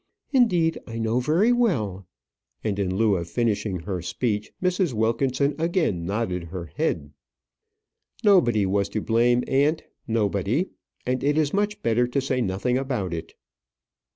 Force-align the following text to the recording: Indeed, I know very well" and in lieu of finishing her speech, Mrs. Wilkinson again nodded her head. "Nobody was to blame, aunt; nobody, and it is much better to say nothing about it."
Indeed, 0.33 0.79
I 0.87 0.97
know 0.97 1.19
very 1.19 1.53
well" 1.53 2.07
and 2.63 2.79
in 2.79 2.95
lieu 2.95 3.17
of 3.17 3.29
finishing 3.29 3.81
her 3.81 4.01
speech, 4.01 4.51
Mrs. 4.59 4.93
Wilkinson 4.93 5.53
again 5.59 6.07
nodded 6.07 6.45
her 6.45 6.65
head. 6.75 7.11
"Nobody 8.23 8.65
was 8.65 8.89
to 8.89 8.99
blame, 9.01 9.43
aunt; 9.47 9.83
nobody, 10.07 10.71
and 11.05 11.23
it 11.23 11.37
is 11.37 11.53
much 11.53 11.83
better 11.83 12.07
to 12.07 12.19
say 12.19 12.41
nothing 12.41 12.79
about 12.79 13.13
it." 13.13 13.35